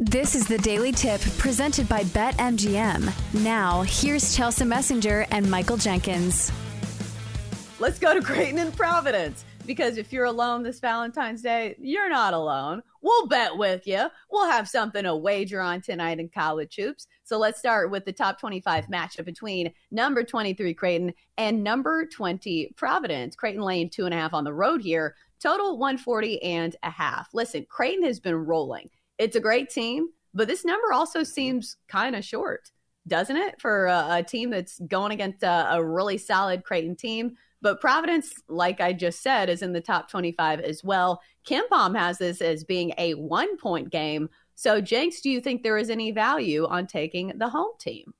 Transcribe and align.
This 0.00 0.36
is 0.36 0.46
the 0.46 0.58
Daily 0.58 0.92
Tip 0.92 1.20
presented 1.38 1.88
by 1.88 2.04
BetMGM. 2.04 3.42
Now, 3.42 3.82
here's 3.82 4.36
Chelsea 4.36 4.64
Messenger 4.64 5.26
and 5.32 5.50
Michael 5.50 5.76
Jenkins. 5.76 6.52
Let's 7.80 7.98
go 7.98 8.14
to 8.14 8.22
Creighton 8.22 8.60
and 8.60 8.72
Providence 8.76 9.44
because 9.66 9.98
if 9.98 10.12
you're 10.12 10.26
alone 10.26 10.62
this 10.62 10.78
Valentine's 10.78 11.42
Day, 11.42 11.74
you're 11.80 12.08
not 12.08 12.32
alone. 12.32 12.80
We'll 13.02 13.26
bet 13.26 13.56
with 13.56 13.88
you. 13.88 14.06
We'll 14.30 14.48
have 14.48 14.68
something 14.68 15.02
to 15.02 15.16
wager 15.16 15.60
on 15.60 15.80
tonight 15.80 16.20
in 16.20 16.28
college 16.28 16.76
hoops. 16.76 17.08
So 17.24 17.36
let's 17.36 17.58
start 17.58 17.90
with 17.90 18.04
the 18.04 18.12
top 18.12 18.38
25 18.38 18.86
matchup 18.86 19.24
between 19.24 19.72
number 19.90 20.22
23 20.22 20.74
Creighton 20.74 21.12
and 21.38 21.64
number 21.64 22.06
20 22.06 22.72
Providence. 22.76 23.34
Creighton 23.34 23.62
laying 23.62 23.90
two 23.90 24.04
and 24.04 24.14
a 24.14 24.16
half 24.16 24.32
on 24.32 24.44
the 24.44 24.54
road 24.54 24.80
here, 24.80 25.16
total 25.40 25.76
140 25.76 26.40
and 26.44 26.76
a 26.84 26.90
half. 26.90 27.30
Listen, 27.34 27.66
Creighton 27.68 28.04
has 28.04 28.20
been 28.20 28.36
rolling. 28.36 28.88
It's 29.18 29.36
a 29.36 29.40
great 29.40 29.70
team, 29.70 30.08
but 30.34 30.48
this 30.48 30.64
number 30.64 30.92
also 30.92 31.22
seems 31.24 31.76
kind 31.88 32.14
of 32.14 32.24
short, 32.24 32.70
doesn't 33.06 33.36
it, 33.36 33.60
for 33.60 33.86
a, 33.86 34.06
a 34.10 34.22
team 34.22 34.50
that's 34.50 34.78
going 34.80 35.12
against 35.12 35.42
a, 35.42 35.74
a 35.74 35.84
really 35.84 36.18
solid 36.18 36.64
Creighton 36.64 36.96
team? 36.96 37.36
But 37.60 37.80
Providence, 37.80 38.34
like 38.48 38.80
I 38.80 38.92
just 38.92 39.22
said, 39.22 39.48
is 39.48 39.62
in 39.62 39.72
the 39.72 39.80
top 39.80 40.08
25 40.08 40.60
as 40.60 40.84
well. 40.84 41.20
KenPom 41.46 41.98
has 41.98 42.18
this 42.18 42.40
as 42.40 42.62
being 42.62 42.92
a 42.98 43.14
one 43.14 43.56
point 43.56 43.90
game. 43.90 44.28
So, 44.54 44.80
Jenks, 44.80 45.20
do 45.20 45.30
you 45.30 45.40
think 45.40 45.62
there 45.62 45.78
is 45.78 45.90
any 45.90 46.12
value 46.12 46.66
on 46.66 46.86
taking 46.86 47.32
the 47.36 47.48
home 47.48 47.72
team? 47.80 48.14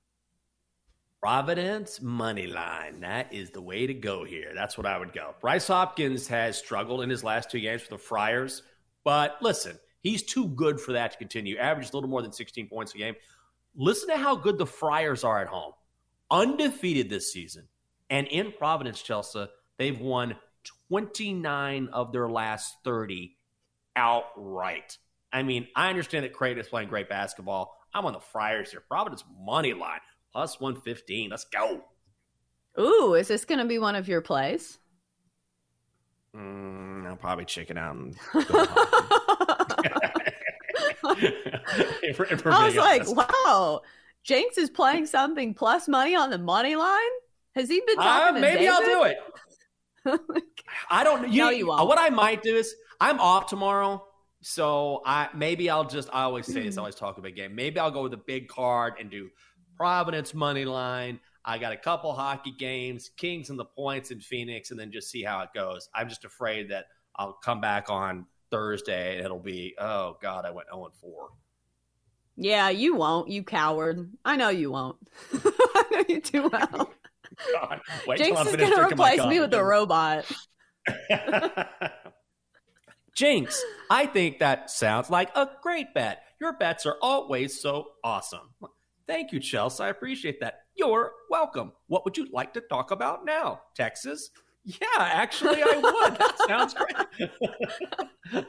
Providence 1.21 2.01
money 2.01 2.47
line. 2.47 3.01
That 3.01 3.33
is 3.33 3.51
the 3.51 3.61
way 3.61 3.87
to 3.87 3.95
go 3.95 4.25
here. 4.25 4.53
That's 4.55 4.79
what 4.79 4.87
I 4.87 4.99
would 4.99 5.13
go. 5.13 5.35
Bryce 5.41 5.67
Hopkins 5.67 6.29
has 6.29 6.57
struggled 6.57 7.03
in 7.03 7.11
his 7.11 7.25
last 7.25 7.51
two 7.51 7.61
games 7.61 7.83
for 7.83 7.91
the 7.91 7.99
Friars, 7.99 8.63
but 9.05 9.37
listen, 9.41 9.79
he's 10.01 10.23
too 10.23 10.49
good 10.49 10.81
for 10.81 10.93
that 10.93 11.13
to 11.13 11.19
continue. 11.19 11.57
Averages 11.57 11.93
a 11.93 11.97
little 11.97 12.11
more 12.11 12.23
than 12.23 12.33
16 12.33 12.69
points 12.69 12.95
a 12.95 12.99
game. 12.99 13.15
Listen 13.77 14.09
to 14.09 14.17
how 14.17 14.37
good 14.37 14.59
the 14.59 14.67
Friars 14.67 15.25
are 15.25 15.41
at 15.41 15.49
home. 15.49 15.73
Undefeated 16.31 17.09
this 17.09 17.33
season. 17.33 17.69
And 18.11 18.27
in 18.29 18.53
Providence, 18.53 19.03
Chelsea, 19.03 19.47
they've 19.79 20.01
won 20.01 20.37
29 20.89 21.89
of 21.93 22.13
their 22.13 22.29
last 22.29 22.77
30 22.85 23.37
outright. 23.97 24.99
I 25.33 25.43
mean, 25.43 25.69
I 25.77 25.89
understand 25.89 26.25
that 26.25 26.33
Creighton 26.33 26.61
is 26.61 26.69
playing 26.69 26.89
great 26.89 27.09
basketball. 27.09 27.77
I'm 27.95 28.07
on 28.07 28.13
the 28.13 28.21
Friars 28.21 28.71
here. 28.71 28.83
Providence 28.89 29.25
money 29.39 29.75
line 29.75 30.01
plus 30.33 30.61
115. 30.61 31.31
Let's 31.31 31.45
go. 31.45 31.83
Ooh, 32.79 33.15
is 33.15 33.29
this 33.29 33.45
going 33.45 33.59
to 33.59 33.65
be 33.65 33.79
one 33.79 33.97
of 33.97 34.09
your 34.09 34.21
plays? 34.21 34.79
Mm, 36.35 37.07
I'll 37.07 37.17
probably 37.17 37.45
chicken 37.45 37.77
out. 37.77 37.97
If, 42.03 42.21
if 42.21 42.47
I 42.47 42.67
was 42.67 42.77
like, 42.77 43.09
wow, 43.09 43.83
Jenks 44.23 44.59
is 44.59 44.71
playing 44.71 45.07
something 45.07 45.55
plus 45.55 45.89
money 45.89 46.15
on 46.15 46.31
the 46.31 46.39
money 46.39 46.77
line. 46.77 46.99
Has 47.55 47.69
he 47.69 47.83
been 47.87 47.97
talking 47.97 48.37
uh, 48.37 48.41
Maybe 48.41 48.67
David? 48.67 48.71
I'll 48.71 48.85
do 48.85 49.03
it. 49.05 49.19
I 50.91 51.05
don't. 51.05 51.33
You, 51.33 51.43
no, 51.43 51.51
you 51.51 51.67
won't. 51.67 51.87
What 51.87 51.99
I 51.99 52.09
might 52.11 52.43
do 52.43 52.57
is 52.57 52.75
I'm 53.01 53.21
off 53.21 53.47
tomorrow, 53.47 54.05
so 54.41 55.03
I 55.05 55.29
maybe 55.35 55.69
I'll 55.69 55.85
just. 55.87 56.09
I 56.13 56.23
always 56.23 56.47
say 56.47 56.63
this. 56.63 56.77
I 56.79 56.81
always 56.81 56.95
talk 56.95 57.19
a 57.19 57.21
big 57.21 57.37
game. 57.37 57.55
Maybe 57.55 57.79
I'll 57.81 57.91
go 57.91 58.03
with 58.03 58.15
a 58.15 58.23
big 58.27 58.49
card 58.49 58.95
and 59.01 59.11
do 59.11 59.29
Providence 59.77 60.35
money 60.35 60.65
line. 60.65 61.21
I 61.45 61.59
got 61.59 61.73
a 61.73 61.77
couple 61.77 62.13
hockey 62.13 62.53
games, 62.53 63.11
Kings 63.17 63.51
and 63.51 63.59
the 63.59 63.65
points 63.65 64.11
in 64.11 64.21
Phoenix, 64.21 64.71
and 64.71 64.79
then 64.79 64.93
just 64.93 65.11
see 65.11 65.23
how 65.23 65.41
it 65.41 65.51
goes. 65.55 65.89
I'm 65.95 66.09
just 66.09 66.25
afraid 66.25 66.71
that 66.71 66.87
I'll 67.17 67.33
come 67.33 67.61
back 67.61 67.91
on 67.91 68.27
Thursday 68.51 69.17
and 69.17 69.25
it'll 69.25 69.39
be, 69.39 69.75
oh 69.79 70.17
God, 70.21 70.45
I 70.45 70.51
went 70.51 70.69
0 70.69 70.91
4. 71.01 71.29
Yeah, 72.37 72.69
you 72.71 72.95
won't, 72.95 73.29
you 73.29 73.43
coward. 73.43 74.13
I 74.25 74.37
know 74.37 74.49
you 74.49 74.71
won't. 74.71 74.97
I 75.35 75.85
know 75.91 76.05
you 76.09 76.21
too 76.21 76.49
well. 76.53 76.93
God, 77.53 77.81
Jenks 78.17 78.47
is 78.47 78.57
going 78.57 78.73
to 78.73 78.87
replace 78.87 79.25
me 79.25 79.41
with 79.41 79.53
a 79.55 79.63
robot. 79.63 80.25
Jenks, 83.15 83.63
I 83.91 84.07
think 84.07 84.39
that 84.39 84.71
sounds 84.71 85.11
like 85.11 85.35
a 85.37 85.51
great 85.63 85.93
bet. 85.93 86.23
Your 86.41 86.53
bets 86.57 86.87
are 86.87 86.97
always 87.03 87.61
so 87.61 87.89
awesome. 88.05 88.55
Thank 89.09 89.33
you, 89.33 89.41
Chelsea. 89.41 89.83
I 89.83 89.89
appreciate 89.89 90.41
that. 90.41 90.61
You're 90.77 91.13
welcome. 91.29 91.73
What 91.89 92.05
would 92.05 92.17
you 92.17 92.29
like 92.33 92.55
to 92.55 92.61
talk 92.61 92.93
about 92.93 93.25
now? 93.25 93.63
Texas? 93.75 94.31
Yeah, 94.65 94.77
actually, 94.99 95.63
I 95.63 95.77
would. 95.77 96.19
that 96.19 96.37
sounds 96.47 96.75
great. 96.75 98.45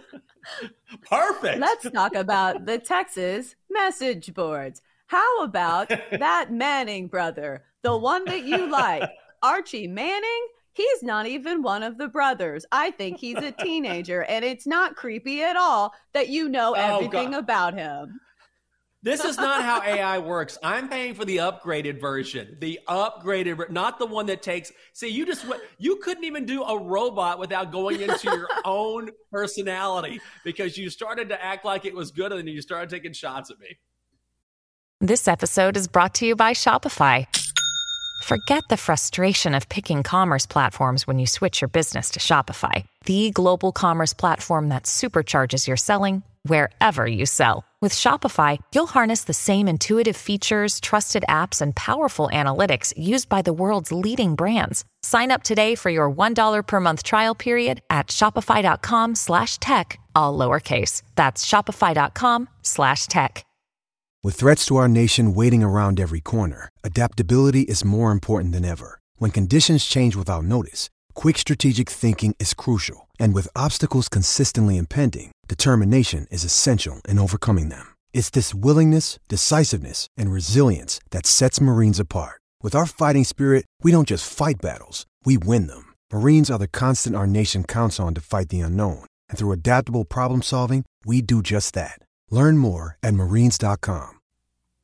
Perfect. 1.04 1.60
Let's 1.60 1.90
talk 1.92 2.16
about 2.16 2.66
the 2.66 2.78
Texas 2.78 3.56
message 3.70 4.34
boards. 4.34 4.82
How 5.08 5.44
about 5.44 5.90
that 6.12 6.52
Manning 6.52 7.08
brother, 7.08 7.64
the 7.82 7.98
one 7.98 8.26
that 8.26 8.44
you 8.44 8.70
like, 8.70 9.10
Archie 9.42 9.88
Manning? 9.88 10.48
He's 10.74 11.04
not 11.04 11.26
even 11.26 11.62
one 11.62 11.84
of 11.84 11.98
the 11.98 12.08
brothers. 12.08 12.66
I 12.72 12.92
think 12.92 13.20
he's 13.20 13.38
a 13.38 13.52
teenager, 13.52 14.24
and 14.24 14.46
it's 14.46 14.68
not 14.68 14.96
creepy 14.96 15.42
at 15.42 15.58
all 15.58 15.94
that 16.14 16.30
you 16.30 16.48
know 16.48 16.72
oh, 16.72 16.96
everything 16.96 17.32
God. 17.32 17.40
about 17.40 17.74
him. 17.74 18.20
This 19.02 19.24
is 19.24 19.38
not 19.38 19.64
how 19.64 19.82
AI 19.82 20.18
works. 20.20 20.58
I'm 20.62 20.90
paying 20.90 21.14
for 21.14 21.24
the 21.24 21.38
upgraded 21.38 22.02
version, 22.02 22.58
the 22.60 22.80
upgraded, 22.88 23.70
not 23.70 23.98
the 23.98 24.06
one 24.06 24.26
that 24.26 24.42
takes. 24.42 24.74
See, 24.92 25.08
you 25.08 25.26
just 25.26 25.46
you 25.78 25.98
couldn't 25.98 26.26
even 26.26 26.46
do 26.46 26.64
a 26.64 26.78
robot 26.78 27.40
without 27.40 27.72
going 27.72 28.02
into 28.02 28.30
your 28.30 28.50
own 28.66 29.12
personality 29.32 30.20
because 30.44 30.78
you 30.78 30.90
started 30.90 31.30
to 31.30 31.42
act 31.42 31.64
like 31.64 31.86
it 31.86 31.96
was 31.96 32.12
good, 32.12 32.34
and 32.34 32.42
then 32.42 32.48
you 32.48 32.62
started 32.62 32.90
taking 32.90 33.14
shots 33.14 33.50
at 33.50 33.60
me. 33.60 33.78
This 35.00 35.30
episode 35.30 35.78
is 35.78 35.88
brought 35.88 36.16
to 36.16 36.26
you 36.26 36.36
by 36.36 36.52
Shopify. 36.52 37.26
Forget 38.24 38.64
the 38.70 38.76
frustration 38.76 39.56
of 39.56 39.70
picking 39.70 40.04
commerce 40.04 40.46
platforms 40.46 41.08
when 41.08 41.20
you 41.20 41.26
switch 41.26 41.62
your 41.62 41.70
business 41.70 42.10
to 42.12 42.20
Shopify, 42.20 42.84
the 43.06 43.32
global 43.32 43.72
commerce 43.72 44.14
platform 44.14 44.68
that 44.70 44.84
supercharges 44.84 45.68
your 45.68 45.78
selling 45.78 46.22
wherever 46.44 47.08
you 47.08 47.26
sell. 47.26 47.64
With 47.82 47.94
Shopify, 47.94 48.58
you'll 48.76 48.88
harness 48.88 49.24
the 49.24 49.34
same 49.34 49.70
intuitive 49.70 50.18
features, 50.18 50.82
trusted 50.82 51.24
apps, 51.30 51.62
and 51.62 51.74
powerful 51.74 52.30
analytics 52.34 52.94
used 52.98 53.30
by 53.30 53.42
the 53.42 53.54
world's 53.54 53.90
leading 53.90 54.36
brands. 54.36 54.84
Sign 55.02 55.32
up 55.32 55.44
today 55.44 55.76
for 55.76 55.90
your 55.90 56.12
$1 56.12 56.68
per 56.68 56.80
month 56.82 57.04
trial 57.04 57.36
period 57.36 57.82
at 57.90 58.08
shopify.com 58.08 59.16
slash 59.16 59.58
tech, 59.60 59.98
all 60.14 60.38
lowercase. 60.38 61.04
That's 61.16 61.46
shopify.com 61.46 62.50
slash 62.64 63.08
tech. 63.08 63.46
With 64.26 64.36
threats 64.36 64.66
to 64.66 64.76
our 64.76 64.90
nation 64.90 65.34
waiting 65.34 65.64
around 65.64 66.02
every 66.02 66.20
corner, 66.20 66.68
adaptability 66.84 67.62
is 67.62 67.86
more 67.86 68.12
important 68.12 68.52
than 68.52 68.66
ever. 68.66 69.00
When 69.20 69.32
conditions 69.32 69.86
change 69.86 70.18
without 70.18 70.44
notice, 70.44 70.90
quick 71.20 71.38
strategic 71.38 71.90
thinking 71.90 72.34
is 72.40 72.54
crucial. 72.54 73.10
And 73.20 73.34
with 73.34 73.50
obstacles 73.54 74.08
consistently 74.08 74.78
impending, 74.78 75.34
determination 75.50 76.28
is 76.32 76.46
essential 76.46 77.02
in 77.10 77.20
overcoming 77.20 77.68
them. 77.68 77.94
It's 78.14 78.30
this 78.30 78.56
willingness, 78.56 79.20
decisiveness, 79.28 80.08
and 80.16 80.32
resilience 80.32 81.02
that 81.12 81.26
sets 81.26 81.60
Marines 81.60 82.00
apart. 82.00 82.40
With 82.64 82.74
our 82.74 82.86
fighting 82.86 83.26
spirit, 83.26 83.66
we 83.84 83.92
don't 83.92 84.08
just 84.08 84.32
fight 84.32 84.62
battles, 84.62 85.06
we 85.26 85.38
win 85.38 85.68
them. 85.68 85.94
Marines 86.14 86.50
are 86.50 86.58
the 86.58 86.70
constant 86.70 87.18
our 87.18 87.28
nation 87.28 87.66
counts 87.66 88.00
on 88.00 88.14
to 88.14 88.22
fight 88.22 88.48
the 88.48 88.62
unknown. 88.62 89.04
And 89.28 89.38
through 89.38 89.52
adaptable 89.52 90.06
problem 90.06 90.42
solving, 90.42 90.86
we 91.06 91.22
do 91.22 91.42
just 91.42 91.74
that. 91.74 92.00
Learn 92.32 92.58
more 92.58 92.98
at 93.04 93.14
marines.com. 93.14 94.22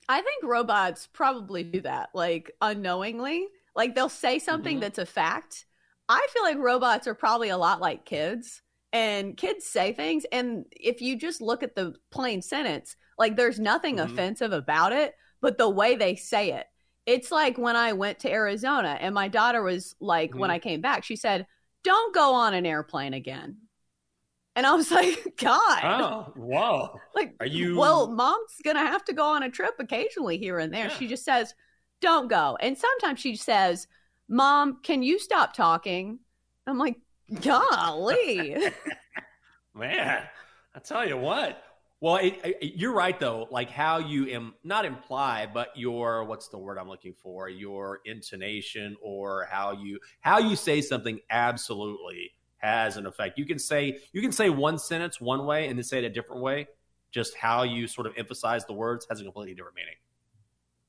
I 0.09 0.21
think 0.21 0.43
robots 0.43 1.07
probably 1.13 1.63
do 1.63 1.79
that, 1.79 2.09
like 2.13 2.51
unknowingly. 2.59 3.47
Like 3.73 3.95
they'll 3.95 4.09
say 4.09 4.37
something 4.39 4.75
mm-hmm. 4.75 4.81
that's 4.81 4.99
a 4.99 5.05
fact. 5.05 5.65
I 6.07 6.27
feel 6.31 6.43
like 6.43 6.57
robots 6.57 7.07
are 7.07 7.15
probably 7.15 7.49
a 7.49 7.57
lot 7.57 7.81
like 7.81 8.05
kids 8.05 8.61
And 8.93 9.35
kids 9.35 9.65
say 9.65 9.93
things. 9.93 10.25
And 10.31 10.65
if 10.71 11.01
you 11.01 11.17
just 11.17 11.41
look 11.41 11.63
at 11.63 11.75
the 11.75 11.95
plain 12.11 12.41
sentence, 12.41 12.95
like 13.17 13.35
there's 13.35 13.59
nothing 13.59 13.97
mm-hmm. 13.97 14.11
offensive 14.11 14.53
about 14.53 14.93
it, 14.93 15.15
but 15.41 15.57
the 15.57 15.69
way 15.69 15.95
they 15.95 16.15
say 16.15 16.53
it. 16.53 16.65
It's 17.05 17.29
like 17.29 17.57
when 17.57 17.75
I 17.75 17.93
went 17.93 18.19
to 18.19 18.31
Arizona 18.31 18.97
and 18.99 19.13
my 19.13 19.27
daughter 19.27 19.61
was 19.61 19.95
like, 19.99 20.31
mm-hmm. 20.31 20.39
when 20.39 20.51
I 20.51 20.59
came 20.59 20.81
back, 20.81 21.03
she 21.03 21.15
said, 21.15 21.45
Don't 21.83 22.15
go 22.15 22.33
on 22.33 22.53
an 22.53 22.65
airplane 22.65 23.13
again. 23.13 23.57
And 24.55 24.65
I 24.65 24.73
was 24.73 24.89
like, 24.99 25.35
God. 25.37 25.81
Oh, 25.83 26.33
whoa. 26.35 26.99
Like, 27.15 27.35
are 27.39 27.45
you? 27.45 27.77
Well, 27.77 28.07
mom's 28.11 28.59
going 28.63 28.75
to 28.75 28.81
have 28.81 29.05
to 29.05 29.13
go 29.13 29.23
on 29.23 29.43
a 29.43 29.49
trip 29.49 29.75
occasionally 29.79 30.37
here 30.37 30.59
and 30.59 30.73
there. 30.73 30.87
Yeah. 30.87 30.97
She 30.97 31.07
just 31.07 31.23
says, 31.23 31.53
don't 32.01 32.27
go. 32.27 32.57
And 32.59 32.77
sometimes 32.77 33.19
she 33.21 33.35
says, 33.37 33.87
Mom, 34.27 34.79
can 34.81 35.03
you 35.03 35.19
stop 35.19 35.53
talking? 35.53 36.19
I'm 36.65 36.77
like, 36.77 36.97
golly. 37.41 38.55
Man, 39.75 40.23
I 40.73 40.79
tell 40.79 41.07
you 41.07 41.17
what. 41.17 41.61
Well, 42.01 42.17
it, 42.17 42.39
it, 42.43 42.73
you're 42.75 42.93
right 42.93 43.19
though. 43.19 43.47
Like 43.49 43.69
how 43.69 43.99
you 43.99 44.27
am 44.29 44.53
not 44.63 44.85
imply, 44.85 45.47
but 45.51 45.69
your 45.75 46.23
what's 46.23 46.49
the 46.49 46.57
word 46.57 46.77
I'm 46.77 46.89
looking 46.89 47.13
for? 47.13 47.49
Your 47.49 48.01
intonation 48.05 48.95
or 49.01 49.47
how 49.49 49.71
you 49.71 49.99
how 50.21 50.39
you 50.39 50.55
say 50.55 50.81
something 50.81 51.19
absolutely 51.29 52.33
has 52.57 52.97
an 52.97 53.05
effect. 53.05 53.37
You 53.37 53.45
can 53.45 53.59
say 53.59 53.99
you 54.11 54.21
can 54.21 54.31
say 54.31 54.49
one 54.49 54.77
sentence 54.77 55.21
one 55.21 55.45
way 55.45 55.67
and 55.67 55.77
then 55.77 55.83
say 55.83 55.99
it 55.99 56.03
a 56.03 56.09
different 56.09 56.41
way. 56.41 56.67
Just 57.11 57.35
how 57.35 57.63
you 57.63 57.87
sort 57.87 58.07
of 58.07 58.13
emphasize 58.17 58.65
the 58.65 58.73
words 58.73 59.07
has 59.09 59.21
a 59.21 59.23
completely 59.23 59.55
different 59.55 59.77
meaning. 59.77 59.95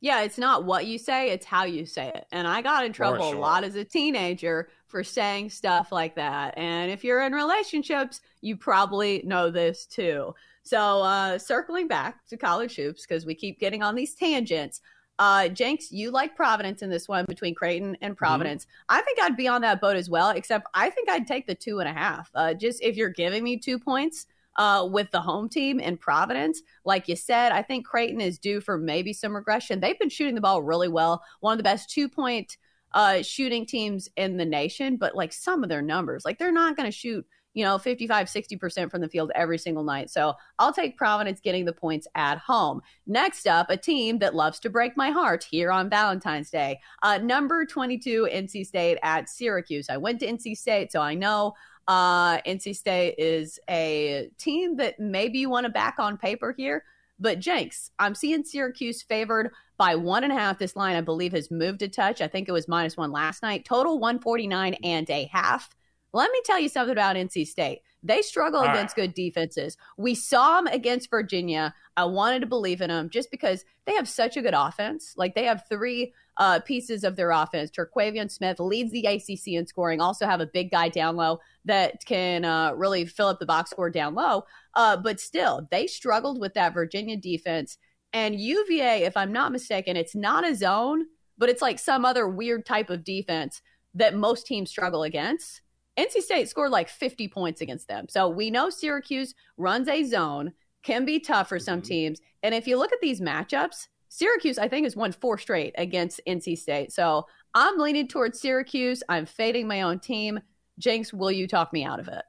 Yeah, 0.01 0.23
it's 0.23 0.39
not 0.39 0.65
what 0.65 0.87
you 0.87 0.99
say, 0.99 1.31
it's 1.31 1.47
how 1.47 1.65
you 1.65 1.87
say 1.87 2.13
it. 2.15 2.27
And 2.31 2.47
I 2.47 2.61
got 2.61 2.85
in 2.85 2.93
trouble 2.93 3.31
sure. 3.31 3.35
a 3.35 3.41
lot 3.41 3.65
as 3.65 3.77
a 3.77 3.85
teenager 3.85 4.69
for 4.89 5.03
saying 5.03 5.51
stuff 5.51 5.91
like 5.91 6.15
that. 6.17 6.57
And 6.57 6.91
if 6.91 7.03
you're 7.03 7.23
in 7.23 7.33
relationships, 7.33 8.21
you 8.43 8.57
probably 8.57 9.23
know 9.25 9.51
this 9.51 9.87
too. 9.87 10.35
So, 10.63 11.03
uh, 11.03 11.39
circling 11.39 11.89
back 11.89 12.27
to 12.27 12.37
college 12.37 12.77
hoops, 12.77 13.07
because 13.07 13.25
we 13.25 13.35
keep 13.35 13.59
getting 13.59 13.83
on 13.83 13.95
these 13.95 14.15
tangents. 14.15 14.81
Uh, 15.19 15.49
Jenks, 15.49 15.91
you 15.91 16.11
like 16.11 16.37
Providence 16.37 16.83
in 16.83 16.91
this 16.91 17.09
one 17.09 17.25
between 17.27 17.55
Creighton 17.55 17.97
and 18.03 18.13
mm-hmm. 18.13 18.19
Providence. 18.19 18.65
Mm-hmm. 18.65 18.99
I 18.99 19.03
think 19.03 19.21
I'd 19.21 19.37
be 19.37 19.49
on 19.49 19.63
that 19.63 19.81
boat 19.81 19.97
as 19.97 20.11
well, 20.11 20.31
except 20.31 20.67
I 20.75 20.91
think 20.91 21.09
I'd 21.09 21.27
take 21.27 21.47
the 21.47 21.55
two 21.55 21.79
and 21.81 21.89
a 21.89 21.93
half. 21.93 22.31
Uh, 22.35 22.53
just 22.53 22.83
if 22.83 22.97
you're 22.97 23.09
giving 23.09 23.43
me 23.43 23.57
two 23.59 23.79
points 23.79 24.27
uh, 24.57 24.89
with 24.91 25.11
the 25.11 25.21
home 25.21 25.49
team 25.49 25.81
in 25.81 25.97
Providence, 25.97 26.63
like 26.85 27.09
you 27.09 27.17
said, 27.17 27.53
I 27.53 27.63
think 27.63 27.87
Creighton 27.87 28.21
is 28.21 28.39
due 28.39 28.61
for 28.61 28.79
maybe 28.79 29.13
some 29.13 29.35
regression. 29.35 29.81
They've 29.81 29.99
been 29.99 30.09
shooting 30.09 30.35
the 30.35 30.41
ball 30.41 30.63
really 30.63 30.89
well, 30.89 31.23
one 31.41 31.53
of 31.53 31.59
the 31.59 31.65
best 31.65 31.91
two 31.91 32.09
point 32.09 32.57
uh, 32.93 33.23
shooting 33.23 33.67
teams 33.67 34.09
in 34.17 34.37
the 34.37 34.45
nation, 34.45 34.97
but 34.97 35.15
like 35.15 35.33
some 35.33 35.63
of 35.63 35.69
their 35.69 35.83
numbers, 35.83 36.25
like 36.25 36.39
they're 36.39 36.53
not 36.53 36.77
going 36.77 36.89
to 36.89 36.97
shoot 36.97 37.27
you 37.57 37.65
know, 37.65 37.79
55, 37.79 38.27
60% 38.27 38.91
from 38.91 39.01
the 39.01 39.09
field 39.09 39.33
every 39.35 39.57
single 39.57 39.83
night. 39.83 40.11
So 40.11 40.35
I'll 40.59 40.75
take 40.75 40.99
Providence 40.99 41.41
getting 41.41 41.65
the 41.65 41.73
points 41.73 42.07
at 42.15 42.37
home. 42.37 42.83
Next 43.07 43.47
up, 43.47 43.71
a 43.71 43.79
team 43.79 44.19
that 44.19 44.35
loves 44.35 44.61
to 44.61 44.69
break 44.69 44.95
my 44.95 45.09
heart 45.09 45.43
here 45.43 45.73
on 45.73 45.89
Valentine's 45.89 46.51
Day. 46.51 46.79
Uh, 47.03 47.17
number 47.17 47.65
22, 47.65 48.29
NC 48.31 48.67
State 48.67 48.99
at 49.03 49.31
Syracuse. 49.31 49.89
I 49.89 49.97
went 49.97 50.21
to 50.21 50.27
NC 50.27 50.55
State, 50.55 50.93
so 50.93 51.01
I 51.01 51.15
know 51.15 51.55
uh, 51.89 52.41
NC 52.43 52.77
State 52.77 53.15
is 53.19 53.59
a 53.69 54.31
team 54.39 54.77
that 54.77 54.99
maybe 54.99 55.39
you 55.39 55.51
want 55.51 55.65
to 55.65 55.71
back 55.71 55.97
on 55.99 56.17
paper 56.17 56.55
here. 56.57 56.85
But 57.19 57.41
Jenks, 57.41 57.91
I'm 57.99 58.15
seeing 58.15 58.45
Syracuse 58.45 59.03
favored 59.03 59.51
by 59.79 59.95
one 59.95 60.25
and 60.25 60.33
a 60.33 60.37
half. 60.37 60.59
This 60.59 60.77
line, 60.77 60.97
I 60.97 61.01
believe, 61.01 61.33
has 61.33 61.51
moved 61.51 61.83
a 61.83 61.89
touch. 61.89 62.21
I 62.21 62.29
think 62.29 62.49
it 62.49 62.53
was 62.53 62.69
minus 62.69 62.97
one 62.97 63.13
last 63.13 63.43
night. 63.43 63.65
Total 63.65 63.99
149 63.99 64.75
and 64.83 65.09
a 65.11 65.29
half. 65.33 65.71
Let 66.13 66.31
me 66.31 66.41
tell 66.45 66.59
you 66.59 66.69
something 66.69 66.93
about 66.93 67.17
NC 67.17 67.47
State. 67.47 67.81
They 68.07 68.23
struggle 68.23 68.61
All 68.61 68.69
against 68.69 68.97
right. 68.97 69.05
good 69.05 69.15
defenses. 69.15 69.77
We 69.97 70.15
saw 70.15 70.57
them 70.57 70.67
against 70.69 71.11
Virginia. 71.11 71.75
I 71.97 72.05
wanted 72.05 72.41
to 72.41 72.47
believe 72.47 72.81
in 72.81 72.89
them 72.89 73.11
just 73.11 73.31
because 73.31 73.65
they 73.87 73.95
have 73.95 74.09
such 74.09 74.37
a 74.37 74.43
good 74.43 74.55
offense. 74.55 75.15
Like 75.17 75.35
they 75.35 75.45
have 75.45 75.65
three 75.69 76.13
uh, 76.37 76.61
pieces 76.61 77.05
of 77.05 77.17
their 77.17 77.31
offense. 77.31 77.71
Terquavion 77.71 78.31
Smith 78.31 78.61
leads 78.61 78.93
the 78.93 79.07
ACC 79.07 79.49
in 79.49 79.67
scoring. 79.67 80.01
Also 80.01 80.27
have 80.27 80.41
a 80.41 80.47
big 80.47 80.71
guy 80.71 80.89
down 80.89 81.17
low 81.17 81.41
that 81.65 82.05
can 82.05 82.45
uh, 82.45 82.73
really 82.75 83.07
fill 83.07 83.29
up 83.29 83.41
the 83.41 83.47
box 83.47 83.71
score 83.71 83.91
down 83.91 84.15
low. 84.15 84.45
Uh, 84.75 84.97
but 84.97 85.19
still, 85.19 85.67
they 85.71 85.87
struggled 85.87 86.41
with 86.41 86.55
that 86.55 86.75
Virginia 86.75 87.17
defense. 87.17 87.79
And 88.13 88.39
UVA, 88.39 89.05
if 89.05 89.17
I'm 89.17 89.33
not 89.33 89.53
mistaken, 89.53 89.97
it's 89.97 90.15
not 90.15 90.47
a 90.47 90.55
zone, 90.55 91.07
but 91.39 91.49
it's 91.49 91.63
like 91.63 91.79
some 91.79 92.05
other 92.05 92.29
weird 92.29 92.65
type 92.65 92.91
of 92.91 93.05
defense 93.05 93.63
that 93.95 94.15
most 94.15 94.47
teams 94.47 94.71
struggle 94.71 95.03
against. 95.03 95.63
NC 95.99 96.21
State 96.21 96.49
scored 96.49 96.71
like 96.71 96.89
50 96.89 97.29
points 97.29 97.61
against 97.61 97.89
them. 97.89 98.07
So 98.09 98.29
we 98.29 98.51
know 98.51 98.71
Syracuse 98.71 99.35
runs 99.57 99.89
a 99.89 100.05
zone, 100.05 100.53
can 100.83 101.05
be 101.05 101.19
tough 101.19 101.49
for 101.49 101.59
some 101.59 101.81
mm-hmm. 101.81 101.89
teams. 101.89 102.21
And 102.43 102.55
if 102.55 102.67
you 102.67 102.79
look 102.79 102.93
at 102.93 103.01
these 103.01 103.21
matchups, 103.21 103.89
Syracuse, 104.09 104.59
I 104.59 104.69
think, 104.69 104.85
has 104.85 104.97
won 104.97 105.13
four 105.13 105.37
straight 105.39 105.75
against 105.77 106.21
NC 106.27 106.59
State. 106.59 106.93
So 106.93 107.27
I'm 107.55 107.79
leaning 107.79 108.09
towards 108.09 108.41
Syracuse. 108.41 109.03
I'm 109.09 109.27
fading 109.27 109.67
my 109.67 109.83
own 109.83 109.99
team. 109.99 110.41
Jenks, 110.79 111.13
will 111.13 111.33
you 111.33 111.47
talk 111.49 111.73
me 111.73 111.85
out 111.85 112.01
of 112.01 112.09
it? 112.09 112.23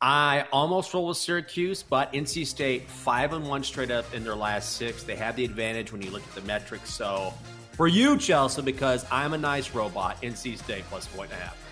I 0.00 0.46
almost 0.52 0.92
roll 0.92 1.08
with 1.08 1.16
Syracuse, 1.16 1.82
but 1.82 2.12
NC 2.12 2.46
State 2.46 2.88
five 2.88 3.32
and 3.32 3.48
one 3.48 3.64
straight 3.64 3.90
up 3.90 4.12
in 4.14 4.24
their 4.24 4.36
last 4.36 4.76
six. 4.76 5.02
They 5.02 5.16
have 5.16 5.36
the 5.36 5.44
advantage 5.44 5.90
when 5.90 6.02
you 6.02 6.10
look 6.10 6.22
at 6.22 6.34
the 6.34 6.42
metrics. 6.42 6.90
So 6.90 7.32
for 7.72 7.88
you, 7.88 8.18
Chelsea, 8.18 8.62
because 8.62 9.06
I'm 9.10 9.32
a 9.32 9.38
nice 9.38 9.74
robot, 9.74 10.20
NC 10.22 10.58
State 10.58 10.84
plus 10.84 11.06
point 11.06 11.30
and 11.32 11.40
a 11.40 11.44
half. 11.44 11.65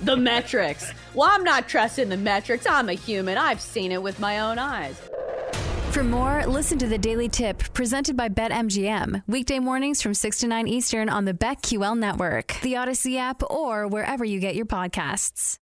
The 0.00 0.16
metrics. 0.16 0.90
Well, 1.14 1.28
I'm 1.30 1.44
not 1.44 1.68
trusting 1.68 2.08
the 2.08 2.16
metrics. 2.16 2.66
I'm 2.66 2.88
a 2.88 2.94
human. 2.94 3.36
I've 3.36 3.60
seen 3.60 3.92
it 3.92 4.02
with 4.02 4.18
my 4.20 4.40
own 4.40 4.58
eyes. 4.58 4.96
For 5.90 6.02
more, 6.02 6.46
listen 6.46 6.78
to 6.78 6.86
the 6.86 6.96
Daily 6.96 7.28
Tip 7.28 7.58
presented 7.74 8.16
by 8.16 8.30
BetMGM. 8.30 9.24
Weekday 9.26 9.58
mornings 9.58 10.00
from 10.00 10.14
6 10.14 10.38
to 10.38 10.46
9 10.46 10.66
Eastern 10.66 11.10
on 11.10 11.26
the 11.26 11.34
BetQL 11.34 11.98
network, 11.98 12.56
the 12.62 12.72
Audacy 12.74 13.18
app, 13.18 13.42
or 13.50 13.86
wherever 13.86 14.24
you 14.24 14.40
get 14.40 14.54
your 14.54 14.64
podcasts. 14.64 15.58